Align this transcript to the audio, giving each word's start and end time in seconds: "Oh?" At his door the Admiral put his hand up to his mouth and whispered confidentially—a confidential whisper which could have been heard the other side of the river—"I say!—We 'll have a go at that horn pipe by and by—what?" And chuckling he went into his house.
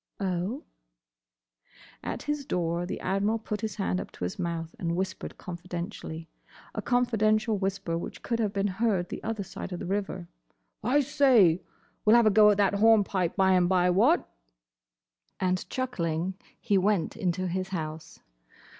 "Oh?" 0.19 0.63
At 2.01 2.23
his 2.23 2.43
door 2.43 2.87
the 2.87 2.99
Admiral 3.01 3.37
put 3.37 3.61
his 3.61 3.75
hand 3.75 4.01
up 4.01 4.09
to 4.13 4.23
his 4.23 4.39
mouth 4.39 4.73
and 4.79 4.95
whispered 4.95 5.37
confidentially—a 5.37 6.81
confidential 6.81 7.59
whisper 7.59 7.95
which 7.99 8.23
could 8.23 8.39
have 8.39 8.51
been 8.51 8.65
heard 8.81 9.09
the 9.09 9.21
other 9.23 9.43
side 9.43 9.71
of 9.71 9.77
the 9.77 9.85
river—"I 9.85 11.01
say!—We 11.01 12.11
'll 12.11 12.15
have 12.15 12.25
a 12.25 12.31
go 12.31 12.49
at 12.49 12.57
that 12.57 12.73
horn 12.73 13.03
pipe 13.03 13.35
by 13.35 13.51
and 13.51 13.69
by—what?" 13.69 14.27
And 15.39 15.69
chuckling 15.69 16.33
he 16.59 16.79
went 16.79 17.15
into 17.15 17.45
his 17.47 17.67
house. 17.67 18.21